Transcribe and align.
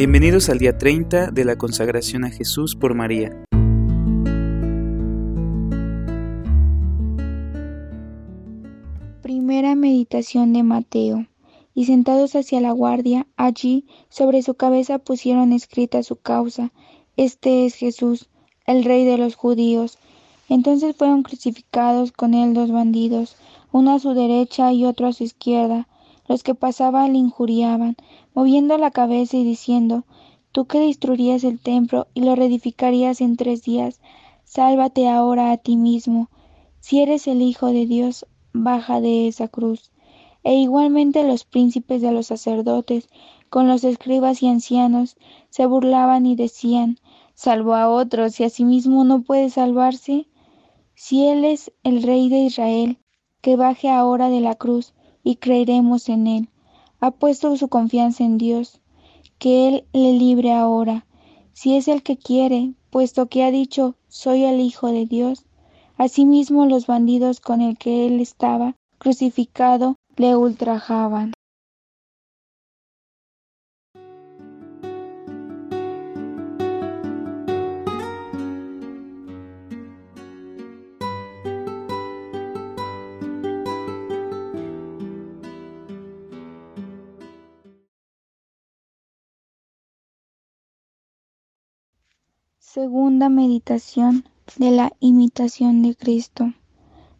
Bienvenidos 0.00 0.48
al 0.48 0.58
día 0.58 0.78
30 0.78 1.30
de 1.30 1.44
la 1.44 1.56
consagración 1.56 2.24
a 2.24 2.30
Jesús 2.30 2.74
por 2.74 2.94
María. 2.94 3.36
Primera 9.20 9.74
meditación 9.74 10.54
de 10.54 10.62
Mateo. 10.62 11.26
Y 11.74 11.84
sentados 11.84 12.34
hacia 12.34 12.62
la 12.62 12.72
guardia, 12.72 13.26
allí 13.36 13.84
sobre 14.08 14.40
su 14.40 14.54
cabeza 14.54 14.98
pusieron 14.98 15.52
escrita 15.52 16.02
su 16.02 16.16
causa. 16.16 16.72
Este 17.18 17.66
es 17.66 17.74
Jesús, 17.74 18.30
el 18.64 18.84
rey 18.84 19.04
de 19.04 19.18
los 19.18 19.34
judíos. 19.34 19.98
Entonces 20.48 20.96
fueron 20.96 21.22
crucificados 21.22 22.10
con 22.10 22.32
él 22.32 22.54
dos 22.54 22.72
bandidos, 22.72 23.36
uno 23.70 23.92
a 23.92 23.98
su 23.98 24.14
derecha 24.14 24.72
y 24.72 24.86
otro 24.86 25.08
a 25.08 25.12
su 25.12 25.24
izquierda. 25.24 25.88
Los 26.30 26.44
que 26.44 26.54
pasaban 26.54 27.12
le 27.12 27.18
injuriaban, 27.18 27.96
moviendo 28.34 28.78
la 28.78 28.90
cabeza 28.90 29.36
y 29.36 29.44
diciendo, 29.44 30.04
Tú 30.52 30.64
que 30.64 30.80
destruirías 30.80 31.44
el 31.44 31.60
templo 31.60 32.08
y 32.12 32.22
lo 32.22 32.34
reedificarías 32.34 33.20
en 33.20 33.36
tres 33.36 33.62
días, 33.62 34.00
sálvate 34.44 35.08
ahora 35.08 35.52
a 35.52 35.56
ti 35.56 35.76
mismo. 35.76 36.28
Si 36.80 37.00
eres 37.00 37.28
el 37.28 37.40
Hijo 37.40 37.66
de 37.68 37.86
Dios, 37.86 38.26
baja 38.52 39.00
de 39.00 39.28
esa 39.28 39.46
cruz. 39.46 39.92
E 40.42 40.54
igualmente 40.54 41.22
los 41.22 41.44
príncipes 41.44 42.02
de 42.02 42.10
los 42.10 42.26
sacerdotes, 42.26 43.08
con 43.48 43.68
los 43.68 43.84
escribas 43.84 44.42
y 44.42 44.48
ancianos, 44.48 45.16
se 45.50 45.66
burlaban 45.66 46.26
y 46.26 46.34
decían, 46.34 46.98
Salvo 47.34 47.74
a 47.74 47.88
otros 47.88 48.38
y 48.40 48.44
a 48.44 48.50
sí 48.50 48.64
mismo 48.64 49.04
no 49.04 49.22
puede 49.22 49.50
salvarse. 49.50 50.26
Si 50.94 51.26
Él 51.26 51.44
es 51.44 51.72
el 51.84 52.02
Rey 52.02 52.28
de 52.28 52.40
Israel, 52.40 52.98
que 53.40 53.56
baje 53.56 53.88
ahora 53.88 54.28
de 54.30 54.40
la 54.40 54.56
cruz 54.56 54.94
y 55.22 55.36
creeremos 55.36 56.08
en 56.08 56.26
Él. 56.26 56.48
Ha 57.00 57.10
puesto 57.10 57.56
su 57.56 57.68
confianza 57.68 58.24
en 58.24 58.38
Dios, 58.38 58.80
que 59.38 59.68
Él 59.68 59.84
le 59.92 60.12
libre 60.12 60.52
ahora, 60.52 61.06
si 61.52 61.76
es 61.76 61.88
el 61.88 62.02
que 62.02 62.16
quiere, 62.16 62.74
puesto 62.90 63.26
que 63.26 63.44
ha 63.44 63.50
dicho, 63.50 63.96
soy 64.08 64.44
el 64.44 64.60
Hijo 64.60 64.92
de 64.92 65.06
Dios. 65.06 65.46
Asimismo 65.96 66.66
los 66.66 66.86
bandidos 66.86 67.40
con 67.40 67.60
el 67.60 67.76
que 67.76 68.06
Él 68.06 68.20
estaba 68.20 68.76
crucificado 68.98 69.96
le 70.16 70.36
ultrajaban. 70.36 71.32
Segunda 92.72 93.28
meditación 93.28 94.24
de 94.56 94.70
la 94.70 94.92
imitación 95.00 95.82
de 95.82 95.96
Cristo. 95.96 96.54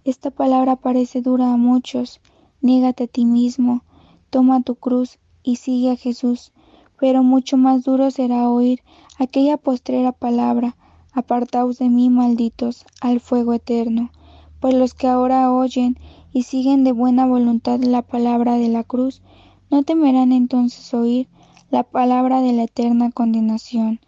Esta 0.04 0.30
palabra 0.30 0.76
parece 0.76 1.22
dura 1.22 1.52
a 1.52 1.56
muchos. 1.56 2.20
Niégate 2.60 3.02
a 3.02 3.06
ti 3.08 3.24
mismo, 3.24 3.82
toma 4.30 4.62
tu 4.62 4.76
cruz 4.76 5.18
y 5.42 5.56
sigue 5.56 5.90
a 5.90 5.96
Jesús. 5.96 6.52
Pero 7.00 7.24
mucho 7.24 7.56
más 7.56 7.82
duro 7.82 8.12
será 8.12 8.48
oír 8.48 8.82
aquella 9.18 9.56
postrera 9.56 10.12
palabra, 10.12 10.76
apartaos 11.12 11.80
de 11.80 11.88
mí, 11.88 12.10
malditos, 12.10 12.86
al 13.00 13.18
fuego 13.18 13.52
eterno. 13.52 14.12
Pues 14.60 14.74
los 14.74 14.94
que 14.94 15.08
ahora 15.08 15.50
oyen 15.50 15.98
y 16.32 16.44
siguen 16.44 16.84
de 16.84 16.92
buena 16.92 17.26
voluntad 17.26 17.80
la 17.80 18.02
palabra 18.02 18.54
de 18.54 18.68
la 18.68 18.84
cruz, 18.84 19.20
no 19.68 19.82
temerán 19.82 20.30
entonces 20.30 20.94
oír 20.94 21.26
la 21.72 21.82
palabra 21.82 22.40
de 22.40 22.52
la 22.52 22.62
eterna 22.62 23.10
condenación 23.10 23.98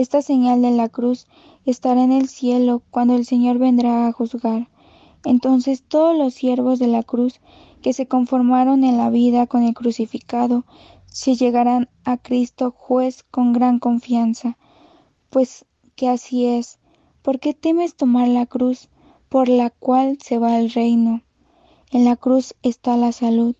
esta 0.00 0.22
señal 0.22 0.62
de 0.62 0.70
la 0.70 0.88
cruz 0.88 1.26
estará 1.66 2.02
en 2.02 2.12
el 2.12 2.26
cielo 2.28 2.82
cuando 2.90 3.16
el 3.16 3.26
Señor 3.26 3.58
vendrá 3.58 4.06
a 4.06 4.12
juzgar. 4.12 4.68
Entonces 5.26 5.82
todos 5.82 6.16
los 6.16 6.32
siervos 6.32 6.78
de 6.78 6.86
la 6.86 7.02
cruz 7.02 7.38
que 7.82 7.92
se 7.92 8.06
conformaron 8.06 8.82
en 8.82 8.96
la 8.96 9.10
vida 9.10 9.46
con 9.46 9.62
el 9.62 9.74
crucificado 9.74 10.64
se 11.04 11.34
llegarán 11.34 11.90
a 12.04 12.16
Cristo 12.16 12.74
juez 12.74 13.24
con 13.30 13.52
gran 13.52 13.78
confianza. 13.78 14.56
Pues 15.28 15.66
que 15.96 16.08
así 16.08 16.46
es. 16.46 16.78
¿Por 17.20 17.38
qué 17.38 17.52
temes 17.52 17.94
tomar 17.94 18.28
la 18.28 18.46
cruz 18.46 18.88
por 19.28 19.50
la 19.50 19.68
cual 19.68 20.16
se 20.22 20.38
va 20.38 20.58
el 20.58 20.70
reino? 20.70 21.20
En 21.90 22.06
la 22.06 22.16
cruz 22.16 22.54
está 22.62 22.96
la 22.96 23.12
salud, 23.12 23.54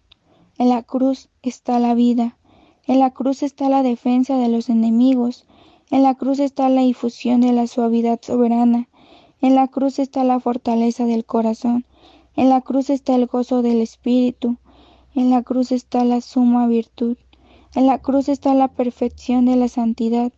en 0.57 0.71
la 0.71 0.85
cruz 0.85 1.29
está 1.43 1.79
la 1.79 1.93
vida, 1.93 2.39
en 2.87 2.99
la 2.99 3.11
cruz 3.11 3.43
está 3.43 3.69
la 3.69 3.83
defensa 3.83 4.39
de 4.39 4.49
los 4.49 4.71
enemigos, 4.71 5.47
en 5.91 6.05
la 6.05 6.15
cruz 6.15 6.39
está 6.39 6.69
la 6.69 6.83
difusión 6.83 7.41
de 7.41 7.53
la 7.53 7.67
suavidad 7.67 8.21
soberana. 8.23 8.89
En 9.41 9.57
la 9.57 9.67
cruz 9.67 9.99
está 9.99 10.23
la 10.23 10.39
fortaleza 10.39 11.05
del 11.05 11.25
corazón. 11.25 11.85
En 12.37 12.49
la 12.49 12.61
cruz 12.61 12.91
está 12.91 13.17
el 13.17 13.27
gozo 13.27 13.63
del 13.63 13.81
espíritu. 13.81 14.57
En 15.15 15.31
la 15.31 15.43
cruz 15.43 15.73
está 15.73 16.05
la 16.05 16.21
suma 16.21 16.69
virtud. 16.69 17.17
En 17.75 17.87
la 17.87 17.99
cruz 17.99 18.29
está 18.29 18.55
la 18.55 18.69
perfección 18.69 19.47
de 19.47 19.57
la 19.57 19.67
santidad. 19.69 20.33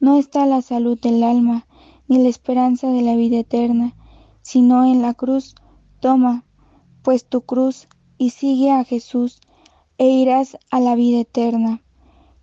No 0.00 0.16
está 0.16 0.46
la 0.46 0.62
salud 0.62 0.98
del 0.98 1.22
alma, 1.22 1.66
ni 2.08 2.18
la 2.18 2.28
esperanza 2.28 2.90
de 2.90 3.02
la 3.02 3.14
vida 3.14 3.38
eterna, 3.38 3.94
sino 4.42 4.84
en 4.84 5.00
la 5.00 5.14
cruz. 5.14 5.54
Toma, 6.00 6.44
pues 7.02 7.24
tu 7.24 7.42
cruz, 7.42 7.86
y 8.18 8.30
sigue 8.30 8.72
a 8.72 8.82
Jesús, 8.82 9.40
e 9.98 10.08
irás 10.08 10.58
a 10.70 10.80
la 10.80 10.96
vida 10.96 11.20
eterna. 11.20 11.82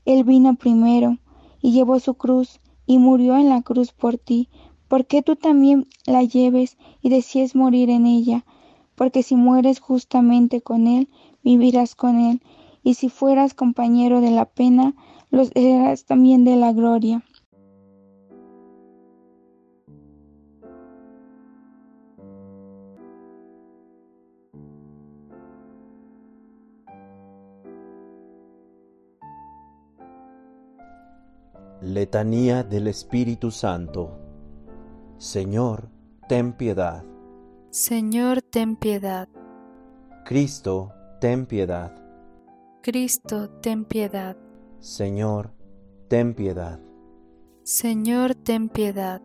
Él 0.05 0.23
vino 0.23 0.55
primero, 0.55 1.17
y 1.62 1.72
llevó 1.72 2.00
su 2.00 2.14
cruz 2.14 2.59
y 2.86 2.97
murió 2.97 3.38
en 3.38 3.50
la 3.50 3.62
cruz 3.62 3.92
por 3.92 4.18
ti, 4.18 4.50
porque 4.88 5.22
tú 5.22 5.36
también 5.36 5.88
la 6.06 6.24
lleves 6.24 6.78
y 7.02 7.09
desees 7.09 7.56
morir 7.56 7.90
en 7.90 8.06
ella, 8.06 8.46
porque 8.96 9.24
si 9.24 9.36
mueres 9.36 9.80
justamente 9.80 10.62
con 10.62 10.88
él, 10.88 11.08
vivirás 11.44 11.96
con 11.96 12.20
él, 12.20 12.42
y 12.84 12.96
si 12.96 13.09
fueras 13.09 13.53
compañero 13.53 14.22
de 14.22 14.31
la 14.31 14.46
pena, 14.46 14.96
los 15.30 15.50
serás 15.50 16.06
también 16.06 16.44
de 16.44 16.56
la 16.56 16.74
gloria. 16.74 17.24
Letanía 31.81 32.63
del 32.63 32.88
Espíritu 32.88 33.51
Santo. 33.51 34.19
Señor, 35.17 35.90
ten 36.28 36.51
piedad. 36.51 37.06
Señor, 37.69 38.41
ten 38.41 38.75
piedad. 38.75 39.29
Cristo, 40.25 40.91
ten 41.22 41.45
piedad. 41.45 41.95
Cristo, 42.84 43.50
ten 43.62 43.85
piedad. 43.85 44.35
Señor, 44.79 45.53
ten 46.09 46.34
piedad. 46.34 46.81
Señor, 47.63 48.35
ten 48.35 48.67
piedad. 48.67 49.22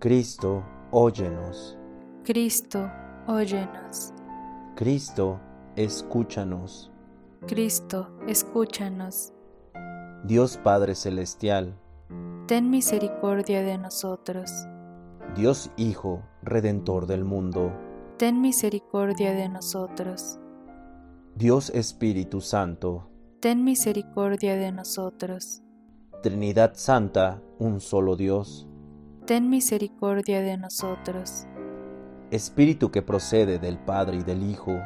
Cristo, 0.00 0.64
óyenos. 0.90 1.78
Cristo, 2.24 2.90
óyenos. 3.28 4.12
Cristo, 4.74 5.40
escúchanos. 5.76 6.90
Cristo, 7.46 8.10
escúchanos. 8.26 9.32
Dios 10.24 10.56
Padre 10.56 10.94
Celestial, 10.94 11.78
ten 12.46 12.68
misericordia 12.68 13.62
de 13.62 13.78
nosotros. 13.78 14.50
Dios 15.34 15.70
Hijo, 15.76 16.22
Redentor 16.42 17.06
del 17.06 17.24
mundo, 17.24 17.72
ten 18.18 18.42
misericordia 18.42 19.32
de 19.32 19.48
nosotros. 19.48 20.38
Dios 21.34 21.70
Espíritu 21.70 22.42
Santo, 22.42 23.08
ten 23.40 23.64
misericordia 23.64 24.56
de 24.56 24.72
nosotros. 24.72 25.62
Trinidad 26.22 26.72
Santa, 26.74 27.40
un 27.58 27.80
solo 27.80 28.14
Dios, 28.14 28.68
ten 29.26 29.48
misericordia 29.48 30.42
de 30.42 30.58
nosotros. 30.58 31.46
Espíritu 32.30 32.90
que 32.90 33.00
procede 33.00 33.58
del 33.58 33.78
Padre 33.78 34.18
y 34.18 34.22
del 34.22 34.42
Hijo, 34.42 34.78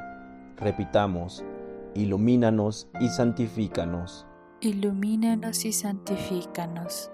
repitamos, 0.57 1.45
ilumínanos 1.95 2.89
y 3.01 3.09
santifícanos. 3.09 4.29
Ilumínanos 4.61 5.65
y 5.65 5.73
santifícanos. 5.73 7.11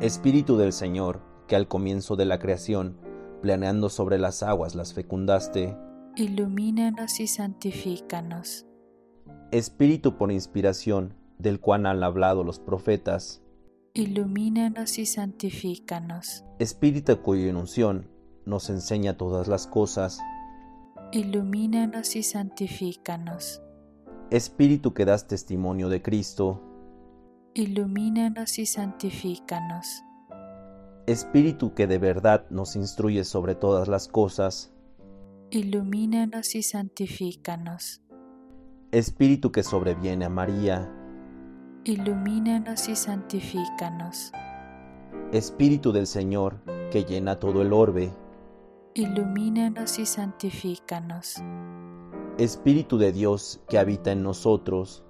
Espíritu 0.00 0.56
del 0.56 0.72
Señor, 0.72 1.22
que 1.48 1.56
al 1.56 1.66
comienzo 1.66 2.14
de 2.14 2.24
la 2.24 2.38
creación, 2.38 2.98
planeando 3.42 3.88
sobre 3.88 4.18
las 4.18 4.42
aguas 4.42 4.74
las 4.74 4.94
fecundaste, 4.94 5.76
ilumínanos 6.14 7.18
y 7.20 7.26
santifícanos. 7.26 8.66
Espíritu 9.50 10.16
por 10.16 10.30
inspiración, 10.30 11.14
del 11.38 11.58
cual 11.58 11.86
han 11.86 12.02
hablado 12.04 12.44
los 12.44 12.60
profetas, 12.60 13.42
ilumínanos 13.94 14.98
y 14.98 15.06
santifícanos. 15.06 16.44
Espíritu 16.58 17.20
cuya 17.22 17.56
unción 17.56 18.08
nos 18.44 18.70
enseña 18.70 19.16
todas 19.16 19.48
las 19.48 19.66
cosas, 19.66 20.20
ilumínanos 21.12 22.14
y 22.14 22.22
santifícanos. 22.22 23.62
Espíritu 24.30 24.94
que 24.94 25.06
das 25.06 25.26
testimonio 25.26 25.88
de 25.88 26.02
Cristo, 26.02 26.67
ilumínanos 27.54 28.58
y 28.58 28.66
santifícanos. 28.66 30.02
Espíritu 31.06 31.74
que 31.74 31.86
de 31.86 31.98
verdad 31.98 32.46
nos 32.50 32.76
instruye 32.76 33.24
sobre 33.24 33.54
todas 33.54 33.88
las 33.88 34.08
cosas, 34.08 34.72
ilumínanos 35.50 36.54
y 36.54 36.62
santifícanos. 36.62 38.02
Espíritu 38.92 39.50
que 39.50 39.62
sobreviene 39.62 40.26
a 40.26 40.28
María, 40.28 40.92
ilumínanos 41.84 42.88
y 42.88 42.96
santifícanos. 42.96 44.32
Espíritu 45.32 45.92
del 45.92 46.06
Señor 46.06 46.60
que 46.90 47.04
llena 47.04 47.38
todo 47.38 47.62
el 47.62 47.72
orbe, 47.72 48.12
ilumínanos 48.94 49.98
y 49.98 50.06
santifícanos. 50.06 51.36
Espíritu 52.38 52.98
de 52.98 53.12
Dios 53.12 53.60
que 53.68 53.78
habita 53.78 54.12
en 54.12 54.22
nosotros, 54.22 55.04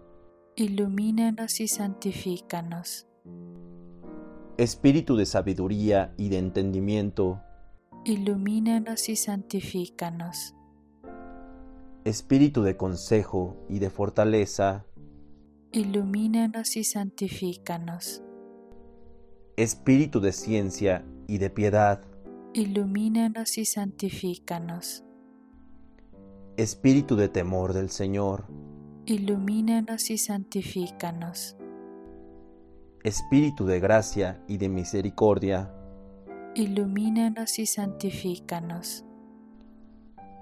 ilumínanos 0.58 1.60
y 1.60 1.68
santifícanos. 1.68 3.06
Espíritu 4.56 5.14
de 5.14 5.24
sabiduría 5.24 6.12
y 6.16 6.30
de 6.30 6.38
entendimiento, 6.38 7.40
ilumínanos 8.04 9.08
y 9.08 9.14
santifícanos. 9.14 10.56
Espíritu 12.04 12.62
de 12.62 12.76
consejo 12.76 13.56
y 13.68 13.78
de 13.78 13.88
fortaleza, 13.88 14.84
ilumínanos 15.70 16.76
y 16.76 16.82
santifícanos. 16.82 18.24
Espíritu 19.56 20.18
de 20.18 20.32
ciencia 20.32 21.04
y 21.28 21.38
de 21.38 21.50
piedad, 21.50 22.02
ilumínanos 22.52 23.58
y 23.58 23.64
santifícanos. 23.64 25.04
Espíritu 26.56 27.14
de 27.14 27.28
temor 27.28 27.74
del 27.74 27.90
Señor, 27.90 28.46
ilumínanos 29.08 30.10
y 30.10 30.18
santifícanos. 30.18 31.56
Espíritu 33.02 33.64
de 33.64 33.80
gracia 33.80 34.44
y 34.46 34.58
de 34.58 34.68
misericordia, 34.68 35.72
ilumínanos 36.54 37.58
y 37.58 37.64
santifícanos. 37.64 39.06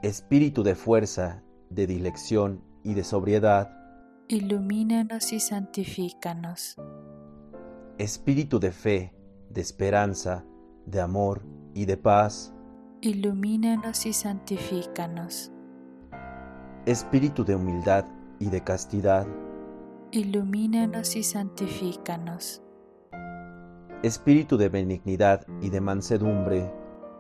Espíritu 0.03 0.65
de 0.65 0.75
fuerza, 0.75 1.45
de 1.71 1.87
dilección 1.87 2.61
y 2.83 2.95
de 2.95 3.05
sobriedad, 3.05 3.71
ilumínanos 4.27 5.33
y 5.33 5.39
santifícanos. 5.39 6.75
Espíritu 7.99 8.59
de 8.59 8.73
fe, 8.73 9.15
de 9.49 9.61
esperanza, 9.61 10.45
de 10.87 11.01
amor 11.01 11.47
y 11.73 11.85
de 11.85 11.97
paz, 11.97 12.53
ilumínanos 13.01 14.07
y 14.07 14.13
santifícanos. 14.13 15.53
Espíritu 16.85 17.45
de 17.45 17.55
humildad 17.55 18.16
y 18.39 18.51
de 18.51 18.63
castidad, 18.63 19.27
ilumínanos 20.11 21.17
y 21.17 21.23
santifícanos. 21.23 22.63
Espíritu 24.03 24.57
de 24.57 24.69
benignidad 24.69 25.47
y 25.61 25.71
de 25.71 25.81
mansedumbre, 25.81 26.73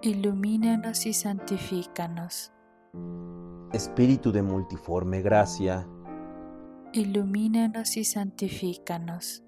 ilumínanos 0.02 1.06
y 1.06 1.12
santifícanos. 1.12 2.52
Espíritu 3.72 4.30
de 4.32 4.42
multiforme 4.42 5.22
gracia, 5.22 5.86
ilumínanos 6.92 7.96
y 7.96 8.04
santifícanos. 8.04 9.42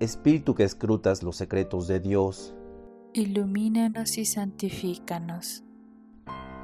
Espíritu 0.00 0.54
que 0.54 0.64
escrutas 0.64 1.22
los 1.22 1.36
secretos 1.36 1.86
de 1.88 2.00
Dios, 2.00 2.54
ilumínanos 3.12 4.18
y 4.18 4.24
santifícanos. 4.24 5.64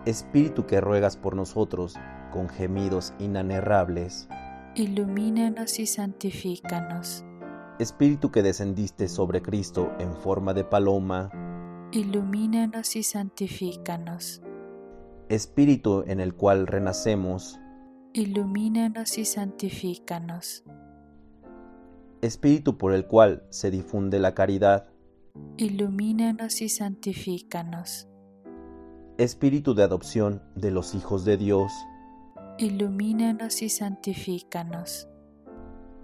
Espíritu 0.04 0.66
que 0.66 0.80
ruegas 0.80 1.16
por 1.16 1.36
nosotros 1.36 1.96
con 2.32 2.48
gemidos 2.48 3.14
inanerrables, 3.20 4.28
ilumínanos 4.74 5.78
y 5.78 5.86
santifícanos. 5.86 7.24
Espíritu 7.78 8.30
que 8.30 8.42
descendiste 8.42 9.08
sobre 9.08 9.42
Cristo 9.42 9.92
en 9.98 10.14
forma 10.14 10.54
de 10.54 10.64
paloma, 10.64 11.30
ilumínanos 11.92 12.96
y 12.96 13.02
santifícanos. 13.02 14.42
Espíritu 15.28 16.04
en 16.06 16.20
el 16.20 16.34
cual 16.34 16.66
renacemos, 16.66 17.60
ilumínanos 18.12 19.18
y 19.18 19.24
santifícanos. 19.24 20.64
Espíritu 22.20 22.78
por 22.78 22.92
el 22.92 23.06
cual 23.06 23.44
se 23.50 23.70
difunde 23.70 24.18
la 24.18 24.34
caridad, 24.34 24.88
ilumínanos 25.56 26.60
y 26.62 26.68
santifícanos. 26.68 28.08
Espíritu 29.18 29.74
de 29.74 29.82
adopción 29.82 30.42
de 30.54 30.70
los 30.70 30.94
hijos 30.94 31.24
de 31.24 31.36
Dios, 31.36 31.72
ilumínanos 32.58 33.62
y 33.62 33.68
santifícanos. 33.68 35.08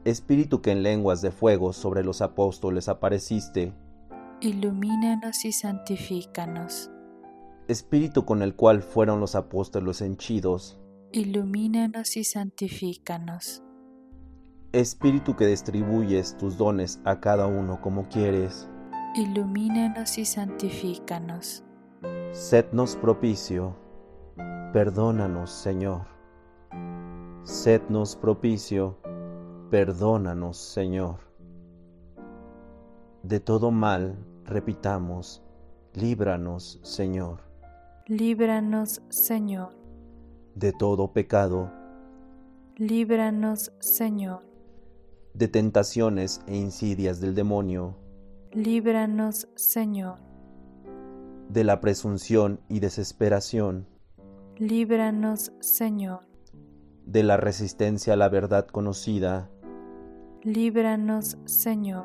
Espíritu 0.04 0.62
que 0.62 0.70
en 0.70 0.82
lenguas 0.82 1.20
de 1.20 1.30
fuego 1.30 1.72
sobre 1.72 2.02
los 2.02 2.22
apóstoles 2.22 2.88
apareciste, 2.88 3.74
ilumínanos 4.40 5.44
y 5.44 5.52
santifícanos. 5.52 6.90
Espíritu 7.68 8.24
con 8.24 8.42
el 8.42 8.54
cual 8.54 8.82
fueron 8.82 9.20
los 9.20 9.34
apóstoles 9.34 10.00
henchidos, 10.00 10.78
ilumínanos 11.12 12.16
y 12.16 12.24
santifícanos. 12.24 13.62
Espíritu 14.72 15.36
que 15.36 15.46
distribuyes 15.46 16.36
tus 16.38 16.56
dones 16.56 17.00
a 17.04 17.20
cada 17.20 17.46
uno 17.46 17.80
como 17.80 18.08
quieres, 18.08 18.68
ilumínanos 19.14 20.16
y 20.16 20.24
santifícanos. 20.24 21.64
Sednos 22.32 22.96
propicio, 22.96 23.76
perdónanos, 24.72 25.50
Señor. 25.50 26.17
Sednos 27.42 28.16
propicio, 28.16 28.98
perdónanos, 29.70 30.56
Señor. 30.56 31.16
De 33.22 33.40
todo 33.40 33.70
mal, 33.70 34.16
repitamos, 34.44 35.42
líbranos, 35.94 36.80
Señor. 36.82 37.40
Líbranos, 38.06 39.02
Señor. 39.08 39.74
De 40.54 40.72
todo 40.72 41.12
pecado, 41.12 41.70
líbranos, 42.76 43.72
Señor. 43.80 44.42
De 45.34 45.48
tentaciones 45.48 46.40
e 46.46 46.56
insidias 46.56 47.20
del 47.20 47.34
demonio, 47.34 47.96
líbranos, 48.52 49.48
Señor. 49.56 50.18
De 51.48 51.64
la 51.64 51.80
presunción 51.80 52.60
y 52.68 52.80
desesperación, 52.80 53.86
líbranos, 54.58 55.52
Señor. 55.60 56.27
De 57.08 57.22
la 57.22 57.38
resistencia 57.38 58.12
a 58.12 58.16
la 58.16 58.28
verdad 58.28 58.66
conocida, 58.66 59.48
líbranos, 60.42 61.38
Señor. 61.46 62.04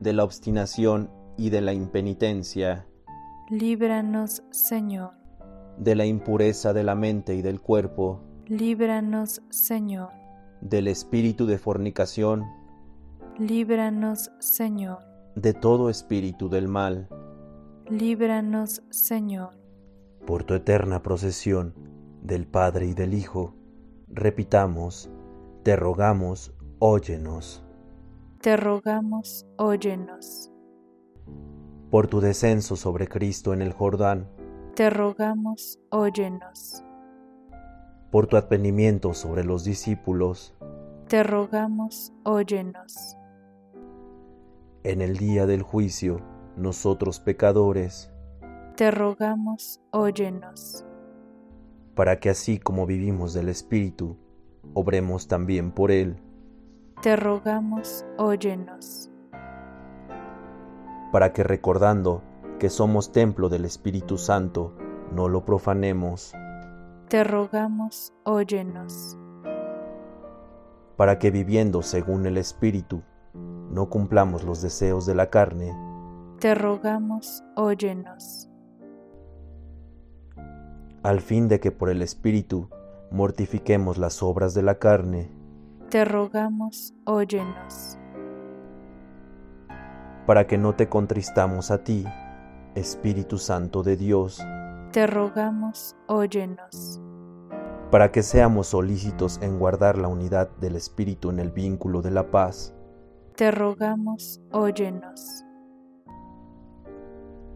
De 0.00 0.12
la 0.12 0.22
obstinación 0.22 1.10
y 1.38 1.48
de 1.48 1.62
la 1.62 1.72
impenitencia, 1.72 2.86
líbranos, 3.48 4.42
Señor. 4.50 5.12
De 5.78 5.94
la 5.94 6.04
impureza 6.04 6.74
de 6.74 6.84
la 6.84 6.94
mente 6.94 7.36
y 7.36 7.40
del 7.40 7.62
cuerpo, 7.62 8.20
líbranos, 8.44 9.40
Señor. 9.48 10.10
Del 10.60 10.88
espíritu 10.88 11.46
de 11.46 11.56
fornicación, 11.56 12.44
líbranos, 13.38 14.30
Señor. 14.40 14.98
De 15.36 15.54
todo 15.54 15.88
espíritu 15.88 16.50
del 16.50 16.68
mal, 16.68 17.08
líbranos, 17.88 18.82
Señor. 18.90 19.56
Por 20.26 20.44
tu 20.44 20.52
eterna 20.52 21.02
procesión 21.02 21.72
del 22.22 22.46
Padre 22.46 22.88
y 22.88 22.92
del 22.92 23.14
Hijo, 23.14 23.54
repitamos, 24.10 25.10
te 25.62 25.76
rogamos, 25.76 26.54
óyenos. 26.78 27.64
Te 28.40 28.56
rogamos, 28.56 29.46
óyenos. 29.56 30.50
Por 31.90 32.06
tu 32.06 32.20
descenso 32.20 32.76
sobre 32.76 33.08
Cristo 33.08 33.52
en 33.52 33.62
el 33.62 33.72
Jordán, 33.72 34.28
te 34.74 34.90
rogamos, 34.90 35.80
óyenos. 35.90 36.84
Por 38.10 38.26
tu 38.26 38.36
advenimiento 38.36 39.12
sobre 39.14 39.44
los 39.44 39.64
discípulos, 39.64 40.54
te 41.08 41.22
rogamos, 41.22 42.12
óyenos. 42.24 43.16
En 44.84 45.00
el 45.00 45.16
día 45.16 45.46
del 45.46 45.62
juicio, 45.62 46.20
nosotros 46.56 47.20
pecadores, 47.20 48.12
te 48.76 48.92
rogamos, 48.92 49.80
óyenos. 49.90 50.84
Para 51.98 52.20
que 52.20 52.30
así 52.30 52.60
como 52.60 52.86
vivimos 52.86 53.34
del 53.34 53.48
Espíritu, 53.48 54.16
obremos 54.72 55.26
también 55.26 55.72
por 55.72 55.90
Él. 55.90 56.16
Te 57.02 57.16
rogamos, 57.16 58.06
óyenos. 58.16 59.10
Para 61.10 61.32
que 61.32 61.42
recordando 61.42 62.22
que 62.60 62.70
somos 62.70 63.10
templo 63.10 63.48
del 63.48 63.64
Espíritu 63.64 64.16
Santo, 64.16 64.76
no 65.12 65.26
lo 65.26 65.44
profanemos. 65.44 66.32
Te 67.08 67.24
rogamos, 67.24 68.12
óyenos. 68.22 69.18
Para 70.96 71.18
que 71.18 71.32
viviendo 71.32 71.82
según 71.82 72.26
el 72.26 72.36
Espíritu, 72.36 73.02
no 73.72 73.90
cumplamos 73.90 74.44
los 74.44 74.62
deseos 74.62 75.04
de 75.04 75.16
la 75.16 75.30
carne. 75.30 75.76
Te 76.38 76.54
rogamos, 76.54 77.42
óyenos. 77.56 78.48
Al 81.02 81.20
fin 81.20 81.48
de 81.48 81.60
que 81.60 81.70
por 81.70 81.90
el 81.90 82.02
Espíritu 82.02 82.68
mortifiquemos 83.10 83.98
las 83.98 84.22
obras 84.22 84.54
de 84.54 84.62
la 84.62 84.78
carne. 84.78 85.30
Te 85.90 86.04
rogamos, 86.04 86.94
óyenos. 87.04 87.98
para 90.28 90.46
que 90.46 90.58
no 90.58 90.74
te 90.74 90.90
contristamos 90.90 91.70
a 91.70 91.82
ti, 91.84 92.04
Espíritu 92.74 93.38
Santo 93.38 93.82
de 93.82 93.96
Dios. 93.96 94.44
Te 94.92 95.06
rogamos, 95.06 95.96
óyenos. 96.06 97.00
Para 97.90 98.12
que 98.12 98.22
seamos 98.22 98.66
solícitos 98.66 99.38
en 99.40 99.58
guardar 99.58 99.96
la 99.96 100.08
unidad 100.08 100.50
del 100.60 100.76
Espíritu 100.76 101.30
en 101.30 101.38
el 101.38 101.50
vínculo 101.50 102.02
de 102.02 102.10
la 102.10 102.30
paz. 102.30 102.74
Te 103.36 103.50
rogamos, 103.50 104.42
óyenos. 104.52 105.46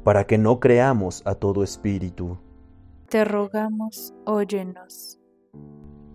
Para 0.03 0.25
que 0.25 0.39
no 0.39 0.59
creamos 0.59 1.21
a 1.27 1.35
todo 1.35 1.63
espíritu. 1.63 2.39
Te 3.13 3.27
rogamos, 3.27 4.15
óyenos. 4.25 5.21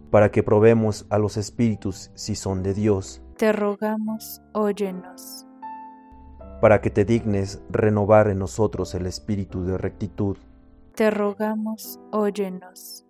Para 0.10 0.32
que 0.32 0.42
probemos 0.42 1.06
a 1.12 1.20
los 1.20 1.38
espíritus 1.38 2.10
si 2.16 2.34
son 2.34 2.64
de 2.64 2.74
Dios. 2.74 3.22
Te 3.38 3.52
rogamos, 3.52 4.42
óyenos 4.54 5.48
para 6.60 6.82
que 6.82 6.90
te 6.90 7.06
dignes 7.06 7.62
renovar 7.70 8.30
en 8.30 8.40
nosotros 8.40 8.96
el 8.96 9.06
espíritu 9.06 9.64
de 9.64 9.78
rectitud. 9.78 10.38
Te 10.96 11.12
rogamos, 11.12 12.00
óyenos. 12.12 13.06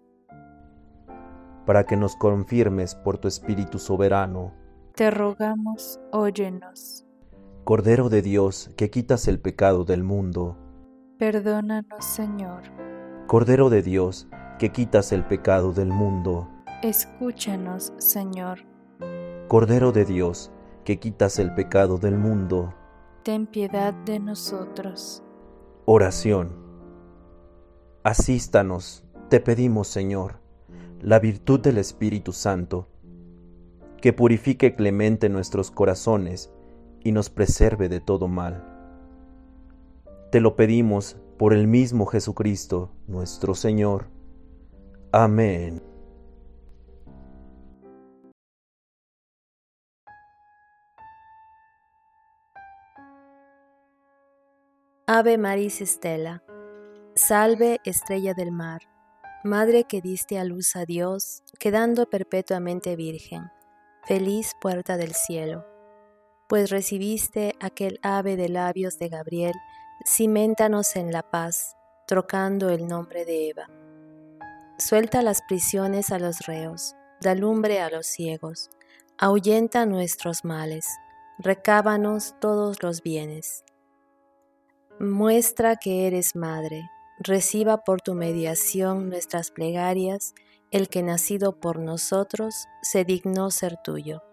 Para 1.66 1.86
que 1.86 1.96
nos 1.96 2.18
confirmes 2.18 2.94
por 2.94 3.18
tu 3.18 3.30
espíritu 3.30 3.80
soberano. 3.80 4.52
Te 4.96 5.12
rogamos, 5.12 5.98
óyenos. 6.12 7.06
Cordero 7.64 8.10
de 8.10 8.22
Dios, 8.22 8.70
que 8.76 8.90
quitas 8.90 9.30
el 9.30 9.40
pecado 9.40 9.86
del 9.86 10.04
mundo. 10.04 10.58
Perdónanos, 11.18 12.04
Señor. 12.04 12.64
Cordero 13.28 13.70
de 13.70 13.82
Dios, 13.82 14.28
que 14.58 14.72
quitas 14.72 15.12
el 15.12 15.24
pecado 15.26 15.74
del 15.74 15.90
mundo. 15.90 16.50
Escúchanos, 16.82 17.94
Señor. 17.98 18.60
Cordero 19.48 19.92
de 19.92 20.06
Dios, 20.06 20.52
que 20.84 20.98
quitas 21.00 21.38
el 21.38 21.54
pecado 21.54 21.98
del 21.98 22.18
mundo 22.18 22.74
ten 23.28 23.46
piedad 23.46 23.94
de 23.94 24.20
nosotros. 24.22 25.22
Oración. 25.84 26.56
Asístanos, 28.02 29.04
te 29.28 29.42
pedimos, 29.42 29.90
Señor, 29.90 30.40
la 31.02 31.20
virtud 31.20 31.60
del 31.60 31.78
Espíritu 31.78 32.32
Santo, 32.32 32.88
que 34.00 34.14
purifique 34.14 34.78
clemente 34.78 35.28
nuestros 35.28 35.72
corazones 35.72 36.54
y 37.04 37.12
nos 37.12 37.30
preserve 37.30 37.90
de 37.90 38.00
todo 38.00 38.30
mal. 38.30 38.64
Te 40.32 40.40
lo 40.40 40.56
pedimos 40.56 41.18
por 41.38 41.54
el 41.54 41.68
mismo 41.68 42.06
Jesucristo, 42.06 42.92
nuestro 43.08 43.54
Señor. 43.54 44.10
Amén. 45.12 45.84
Ave 55.10 55.38
Maris 55.38 55.80
Estela, 55.80 56.44
salve 57.16 57.80
estrella 57.86 58.34
del 58.34 58.52
mar, 58.52 58.82
madre 59.44 59.86
que 59.86 60.02
diste 60.02 60.38
a 60.38 60.44
luz 60.44 60.76
a 60.76 60.84
Dios, 60.84 61.44
quedando 61.60 62.10
perpetuamente 62.10 62.98
virgen, 62.98 63.50
feliz 64.04 64.52
puerta 64.60 64.98
del 64.98 65.14
cielo, 65.14 65.66
pues 66.50 66.70
recibiste 66.70 67.54
aquel 67.62 68.00
ave 68.02 68.36
de 68.36 68.50
labios 68.50 69.00
de 69.00 69.08
Gabriel, 69.08 69.56
ciméntanos 70.06 70.96
en 70.96 71.12
la 71.12 71.24
paz, 71.24 71.76
trocando 72.08 72.70
el 72.70 72.88
nombre 72.88 73.26
de 73.26 73.50
Eva. 73.50 73.70
Suelta 74.78 75.22
las 75.22 75.42
prisiones 75.42 76.12
a 76.12 76.20
los 76.20 76.40
reos, 76.46 76.96
da 77.22 77.36
lumbre 77.36 77.82
a 77.82 77.90
los 77.90 78.06
ciegos, 78.08 78.70
ahuyenta 79.18 79.86
nuestros 79.86 80.46
males, 80.46 80.86
recábanos 81.40 82.36
todos 82.40 82.82
los 82.84 83.02
bienes 83.02 83.64
Muestra 85.00 85.76
que 85.76 86.08
eres 86.08 86.36
madre, 86.36 86.90
reciba 87.20 87.84
por 87.84 88.02
tu 88.02 88.16
mediación 88.16 89.10
nuestras 89.10 89.52
plegarias, 89.52 90.34
el 90.72 90.90
que 90.90 91.04
nacido 91.04 91.60
por 91.60 91.78
nosotros 91.78 92.66
se 92.82 93.06
dignó 93.06 93.52
ser 93.52 93.78
tuyo. 93.84 94.24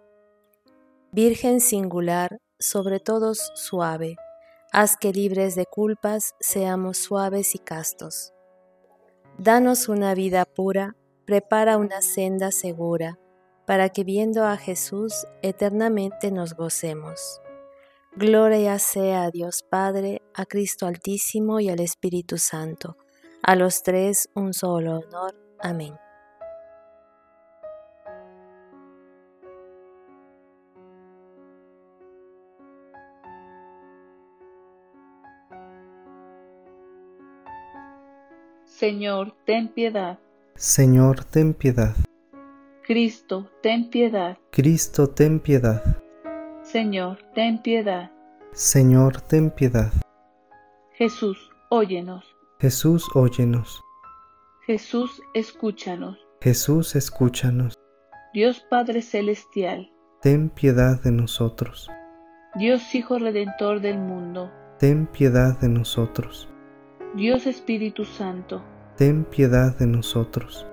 Virgen 1.12 1.60
singular, 1.60 2.38
sobre 2.58 2.98
todos 2.98 3.52
suave, 3.56 4.16
haz 4.74 4.96
que 4.96 5.12
libres 5.12 5.54
de 5.54 5.66
culpas 5.66 6.34
seamos 6.40 6.98
suaves 6.98 7.54
y 7.54 7.58
castos. 7.60 8.32
Danos 9.38 9.88
una 9.88 10.14
vida 10.14 10.44
pura, 10.44 10.96
prepara 11.24 11.78
una 11.78 12.02
senda 12.02 12.50
segura, 12.50 13.16
para 13.66 13.90
que 13.90 14.02
viendo 14.02 14.44
a 14.44 14.56
Jesús 14.56 15.28
eternamente 15.42 16.32
nos 16.32 16.54
gocemos. 16.54 17.40
Gloria 18.16 18.80
sea 18.80 19.22
a 19.22 19.30
Dios 19.30 19.62
Padre, 19.62 20.22
a 20.34 20.44
Cristo 20.44 20.86
Altísimo 20.86 21.60
y 21.60 21.68
al 21.68 21.78
Espíritu 21.78 22.36
Santo, 22.36 22.96
a 23.44 23.54
los 23.54 23.84
tres 23.84 24.28
un 24.34 24.52
solo 24.54 24.98
honor. 24.98 25.36
Amén. 25.60 26.03
Señor, 38.76 39.36
ten 39.46 39.68
piedad. 39.68 40.18
Señor, 40.56 41.22
ten 41.22 41.54
piedad. 41.54 41.94
Cristo, 42.82 43.48
ten 43.62 43.88
piedad. 43.88 44.36
Cristo, 44.50 45.08
ten 45.08 45.38
piedad. 45.38 45.80
Señor, 46.64 47.18
ten 47.36 47.62
piedad. 47.62 48.10
Señor, 48.52 49.20
ten 49.20 49.52
piedad. 49.52 49.92
Jesús, 50.94 51.52
óyenos. 51.70 52.24
Jesús, 52.58 53.06
óyenos. 53.14 53.80
Jesús, 54.66 55.22
escúchanos. 55.34 56.18
Jesús, 56.40 56.96
escúchanos. 56.96 57.78
Dios 58.32 58.66
Padre 58.68 59.02
Celestial, 59.02 59.92
ten 60.20 60.50
piedad 60.50 61.00
de 61.00 61.12
nosotros. 61.12 61.88
Dios 62.56 62.92
Hijo 62.92 63.20
Redentor 63.20 63.80
del 63.80 63.98
mundo, 63.98 64.50
ten 64.80 65.06
piedad 65.06 65.60
de 65.60 65.68
nosotros. 65.68 66.48
Dios 67.16 67.46
Espíritu 67.46 68.04
Santo, 68.04 68.60
ten 68.96 69.24
piedad 69.24 69.78
de 69.78 69.86
nosotros. 69.86 70.66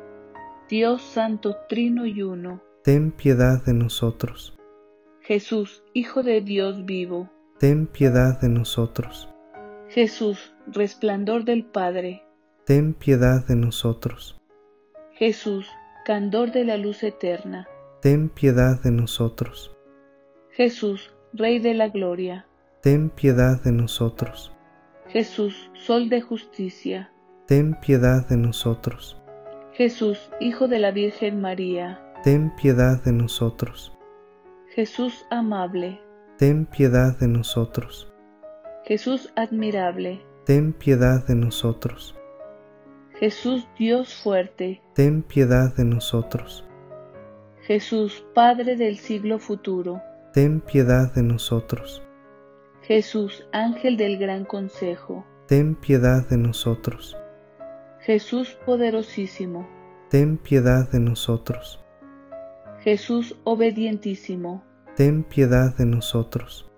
Dios 0.68 1.04
Santo 1.04 1.56
Trino 1.70 2.08
y 2.08 2.24
Uno, 2.24 2.64
ten 2.84 3.12
piedad 3.12 3.64
de 3.64 3.76
nosotros. 3.76 4.58
Jesús, 5.20 5.84
Hijo 5.94 6.24
de 6.24 6.42
Dios 6.42 6.84
vivo, 6.84 7.30
ten 7.60 7.86
piedad 7.86 8.42
de 8.42 8.50
nosotros. 8.50 9.30
Jesús, 9.90 10.56
resplandor 10.66 11.46
del 11.46 11.64
Padre, 11.64 12.24
ten 12.66 12.96
piedad 12.96 13.46
de 13.46 13.56
nosotros. 13.56 14.42
Jesús, 15.14 15.68
candor 16.06 16.52
de 16.52 16.66
la 16.66 16.78
luz 16.78 17.04
eterna, 17.04 17.68
ten 18.02 18.30
piedad 18.30 18.82
de 18.82 18.90
nosotros. 18.90 19.78
Jesús, 20.50 21.14
Rey 21.34 21.60
de 21.60 21.76
la 21.76 21.90
gloria, 21.90 22.48
ten 22.82 23.12
piedad 23.12 23.62
de 23.62 23.72
nosotros. 23.72 24.52
Jesús, 25.12 25.70
Sol 25.74 26.08
de 26.08 26.22
justicia, 26.22 27.12
ten 27.46 27.78
piedad 27.82 28.26
de 28.30 28.38
nosotros. 28.38 29.22
Jesús, 29.74 30.32
Hijo 30.40 30.70
de 30.70 30.80
la 30.80 30.92
Virgen 30.92 31.42
María, 31.42 32.00
ten 32.24 32.56
piedad 32.56 33.04
de 33.04 33.12
nosotros. 33.12 33.92
Jesús 34.74 35.26
amable, 35.30 36.00
ten 36.38 36.66
piedad 36.66 37.20
de 37.20 37.28
nosotros. 37.28 38.10
Jesús 38.86 39.34
admirable, 39.36 40.22
ten 40.46 40.72
piedad 40.72 41.28
de 41.28 41.36
nosotros. 41.36 42.16
Jesús 43.20 43.68
Dios 43.78 44.14
fuerte, 44.14 44.82
ten 44.96 45.24
piedad 45.24 45.76
de 45.76 45.84
nosotros. 45.84 46.64
Jesús 47.64 48.26
Padre 48.34 48.78
del 48.78 48.98
siglo 48.98 49.40
futuro, 49.40 50.02
ten 50.34 50.62
piedad 50.62 51.14
de 51.14 51.24
nosotros. 51.24 52.02
Jesús 52.82 53.48
Ángel 53.52 53.96
del 53.96 54.18
gran 54.18 54.44
consejo, 54.44 55.24
ten 55.48 55.76
piedad 55.76 56.28
de 56.28 56.38
nosotros. 56.38 57.16
Jesús 58.00 58.58
poderosísimo, 58.66 59.70
ten 60.10 60.38
piedad 60.38 60.90
de 60.90 61.00
nosotros. 61.00 61.80
Jesús 62.80 63.36
obedientísimo, 63.44 64.64
ten 64.96 65.24
piedad 65.24 65.78
de 65.78 65.86
nosotros. 65.86 66.72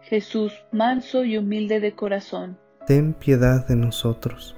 Jesús 0.00 0.64
manso 0.72 1.22
y 1.24 1.36
humilde 1.36 1.80
de 1.80 1.94
corazón, 1.94 2.58
ten 2.86 3.12
piedad 3.12 3.68
de 3.68 3.76
nosotros. 3.76 4.56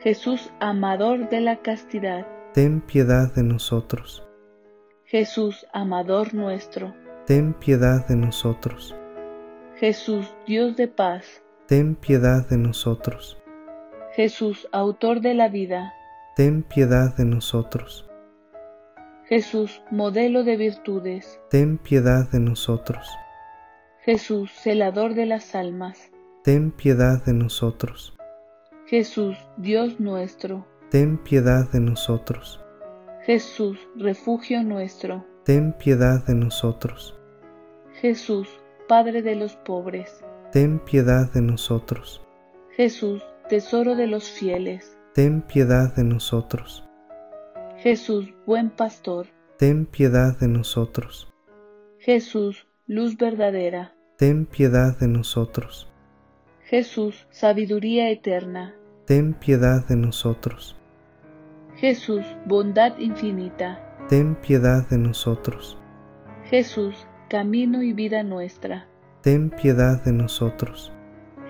Jesús 0.00 0.50
amador 0.58 1.28
de 1.28 1.40
la 1.40 1.60
castidad, 1.62 2.26
ten 2.52 2.80
piedad 2.80 3.32
de 3.34 3.44
nosotros. 3.44 4.26
Jesús 5.04 5.64
amador 5.72 6.34
nuestro, 6.34 6.92
ten 7.26 7.54
piedad 7.54 8.04
de 8.08 8.16
nosotros. 8.16 8.96
Jesús 9.80 10.30
Dios 10.46 10.76
de 10.76 10.88
paz, 10.88 11.42
ten 11.66 11.96
piedad 11.96 12.46
de 12.50 12.58
nosotros. 12.58 13.38
Jesús 14.12 14.68
autor 14.72 15.22
de 15.22 15.32
la 15.32 15.48
vida, 15.48 15.94
ten 16.36 16.62
piedad 16.62 17.16
de 17.16 17.24
nosotros. 17.24 18.06
Jesús 19.24 19.80
modelo 19.90 20.44
de 20.44 20.58
virtudes, 20.58 21.40
ten 21.48 21.78
piedad 21.78 22.30
de 22.30 22.40
nosotros. 22.40 23.08
Jesús, 24.02 24.50
celador 24.52 25.14
de 25.14 25.24
las 25.24 25.54
almas. 25.54 26.10
Ten 26.44 26.72
piedad 26.72 27.24
de 27.24 27.32
nosotros. 27.32 28.14
Jesús, 28.84 29.38
Dios 29.56 29.98
nuestro. 29.98 30.66
Ten 30.90 31.16
piedad 31.16 31.70
de 31.72 31.80
nosotros. 31.80 32.60
Jesús, 33.24 33.78
refugio 33.96 34.62
nuestro. 34.62 35.24
Ten 35.46 35.72
piedad 35.72 36.22
de 36.26 36.34
nosotros. 36.34 37.18
Jesús, 38.02 38.59
Padre 38.90 39.22
de 39.22 39.36
los 39.36 39.54
pobres. 39.54 40.24
Ten 40.50 40.80
piedad 40.80 41.32
de 41.32 41.40
nosotros. 41.40 42.26
Jesús, 42.74 43.22
tesoro 43.48 43.94
de 43.94 44.08
los 44.08 44.28
fieles. 44.28 44.98
Ten 45.14 45.42
piedad 45.42 45.94
de 45.94 46.02
nosotros. 46.02 46.82
Jesús, 47.76 48.34
buen 48.46 48.68
pastor. 48.68 49.28
Ten 49.60 49.86
piedad 49.86 50.36
de 50.40 50.48
nosotros. 50.48 51.32
Jesús, 52.00 52.66
luz 52.88 53.16
verdadera. 53.16 53.94
Ten 54.18 54.44
piedad 54.44 54.98
de 54.98 55.06
nosotros. 55.06 55.88
Jesús, 56.64 57.28
sabiduría 57.30 58.10
eterna. 58.10 58.74
Ten 59.06 59.34
piedad 59.34 59.86
de 59.86 59.94
nosotros. 59.94 60.76
Jesús, 61.76 62.24
bondad 62.44 62.98
infinita. 62.98 63.96
Ten 64.08 64.34
piedad 64.34 64.88
de 64.88 64.98
nosotros. 64.98 65.78
Jesús, 66.42 67.06
camino 67.30 67.80
y 67.84 67.92
vida 67.92 68.24
nuestra. 68.24 68.88
Ten 69.22 69.50
piedad 69.50 70.02
de 70.04 70.12
nosotros. 70.12 70.92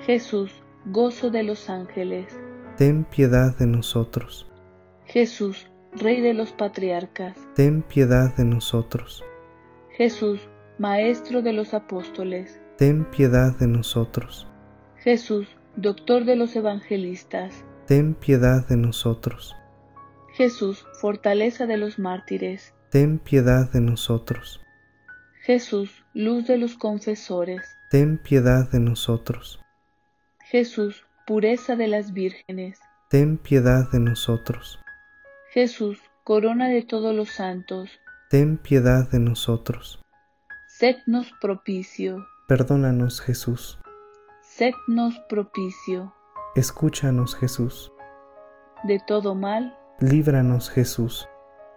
Jesús, 0.05 0.53
gozo 0.85 1.31
de 1.31 1.43
los 1.43 1.71
ángeles. 1.71 2.39
Ten 2.77 3.05
piedad 3.05 3.57
de 3.57 3.67
nosotros. 3.67 4.47
Jesús, 5.07 5.69
Rey 5.93 6.21
de 6.21 6.35
los 6.35 6.53
patriarcas. 6.53 7.35
Ten 7.57 7.83
piedad 7.83 8.37
de 8.37 8.45
nosotros. 8.45 9.25
Jesús, 9.97 10.39
Maestro 10.79 11.41
de 11.41 11.55
los 11.55 11.73
apóstoles. 11.73 12.61
Ten 12.77 13.07
piedad 13.07 13.57
de 13.59 13.67
nosotros. 13.67 14.47
Jesús, 14.99 15.49
Doctor 15.77 16.27
de 16.27 16.37
los 16.37 16.55
evangelistas. 16.57 17.65
Ten 17.87 18.15
piedad 18.15 18.69
de 18.69 18.77
nosotros. 18.77 19.57
Jesús, 20.35 20.85
fortaleza 21.01 21.67
de 21.67 21.79
los 21.79 21.99
mártires. 21.99 22.75
Ten 22.91 23.19
piedad 23.19 23.73
de 23.73 23.81
nosotros. 23.81 24.61
Jesús, 25.51 26.05
luz 26.15 26.47
de 26.47 26.59
los 26.59 26.77
confesores. 26.77 27.77
Ten 27.91 28.19
piedad 28.19 28.71
de 28.71 28.79
nosotros. 28.79 29.59
Jesús, 30.49 31.05
pureza 31.27 31.75
de 31.75 31.89
las 31.89 32.13
vírgenes. 32.13 32.79
Ten 33.09 33.37
piedad 33.37 33.91
de 33.91 33.99
nosotros. 33.99 34.79
Jesús, 35.53 35.99
corona 36.23 36.69
de 36.69 36.85
todos 36.85 37.13
los 37.17 37.31
santos. 37.31 37.91
Ten 38.31 38.59
piedad 38.59 39.11
de 39.11 39.19
nosotros. 39.19 40.01
Sednos 40.69 41.33
propicio. 41.41 42.25
Perdónanos, 42.47 43.21
Jesús. 43.21 43.81
Sednos 44.43 45.19
propicio. 45.29 46.15
Escúchanos, 46.55 47.35
Jesús. 47.35 47.93
De 48.85 49.01
todo 49.05 49.35
mal. 49.35 49.77
Líbranos, 49.99 50.71
Jesús. 50.71 51.29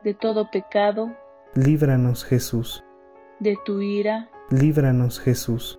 De 0.04 0.14
todo 0.14 0.52
pecado. 0.52 1.18
Líbranos, 1.56 2.24
Jesús. 2.24 2.84
De 3.44 3.58
tu 3.66 3.82
ira. 3.82 4.30
Líbranos, 4.52 5.20
Jesús. 5.20 5.78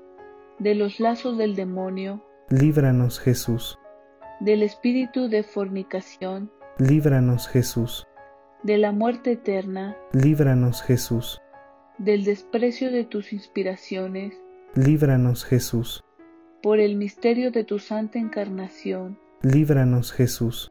De 0.58 0.74
los 0.74 1.00
lazos 1.00 1.38
del 1.38 1.56
demonio. 1.56 2.22
Líbranos, 2.50 3.18
Jesús. 3.18 3.78
Del 4.38 4.62
espíritu 4.62 5.30
de 5.30 5.42
fornicación. 5.42 6.52
Líbranos, 6.76 7.48
Jesús. 7.48 8.06
De 8.64 8.76
la 8.76 8.92
muerte 8.92 9.32
eterna. 9.32 9.96
Líbranos, 10.12 10.82
Jesús. 10.82 11.40
Del 11.96 12.24
desprecio 12.24 12.92
de 12.92 13.04
tus 13.04 13.32
inspiraciones. 13.32 14.34
Líbranos, 14.74 15.46
Jesús. 15.46 16.04
Por 16.62 16.80
el 16.80 16.96
misterio 16.96 17.50
de 17.50 17.64
tu 17.64 17.78
santa 17.78 18.18
encarnación. 18.18 19.18
Líbranos, 19.40 20.12
Jesús. 20.12 20.70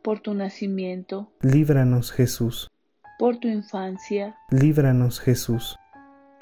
Por 0.00 0.20
tu 0.20 0.32
nacimiento. 0.32 1.30
Líbranos, 1.42 2.12
Jesús. 2.12 2.70
Por 3.18 3.36
tu 3.36 3.48
infancia. 3.48 4.38
Líbranos, 4.50 5.20
Jesús. 5.20 5.76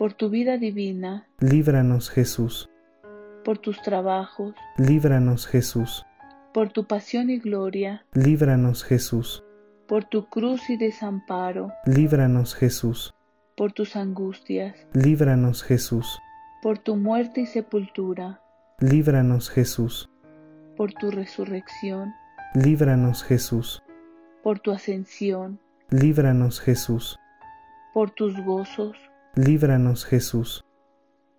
Por 0.02 0.14
tu 0.14 0.30
vida 0.30 0.58
divina. 0.58 1.28
Líbranos, 1.38 2.10
Jesús. 2.10 2.68
Por 3.44 3.58
tus 3.58 3.80
trabajos. 3.82 4.52
Líbranos, 4.76 5.46
Jesús. 5.46 6.04
Por 6.52 6.70
tu 6.70 6.88
pasión 6.88 7.30
y 7.30 7.38
gloria. 7.38 8.04
Líbranos, 8.12 8.82
Jesús. 8.82 9.44
Por 9.86 10.04
tu 10.04 10.28
cruz 10.28 10.68
y 10.70 10.76
desamparo. 10.76 11.70
Líbranos, 11.86 12.56
Jesús. 12.56 13.14
Por 13.56 13.72
tus 13.74 13.94
angustias. 13.94 14.74
Líbranos, 14.92 15.62
Jesús. 15.62 16.18
Por 16.62 16.78
tu 16.78 16.96
muerte 16.96 17.42
y 17.42 17.46
sepultura. 17.46 18.42
Líbranos, 18.80 19.50
Jesús. 19.50 20.10
Por 20.76 20.92
tu 20.94 21.12
resurrección. 21.12 22.12
Líbranos, 22.54 23.22
Jesús. 23.22 23.80
Por 24.42 24.58
tu 24.58 24.72
ascensión. 24.72 25.60
Líbranos, 25.90 26.60
Jesús. 26.60 27.20
Por 27.94 28.10
tus 28.10 28.36
gozos. 28.44 28.96
Líbranos, 29.34 30.04
Jesús. 30.04 30.62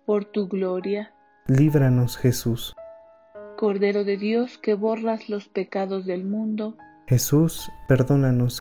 Por 0.04 0.24
tu 0.24 0.48
gloria. 0.48 1.14
Líbranos, 1.46 2.16
Jesús. 2.16 2.74
Cordero 3.56 4.02
de 4.02 4.16
Dios 4.16 4.58
que 4.58 4.74
borras 4.74 5.28
los 5.28 5.46
pecados 5.48 6.04
del 6.04 6.24
mundo. 6.24 6.76
Jesús, 7.06 7.70
perdónanos. 7.86 8.58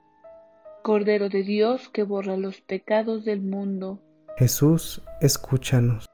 Cordero 0.83 1.29
de 1.29 1.41
Dios 1.41 1.89
que 1.89 2.03
borra 2.03 2.37
los 2.37 2.61
pecados 2.61 3.25
del 3.25 3.41
mundo. 3.41 4.03
Jesús, 4.37 5.01
escúchanos. 5.19 6.05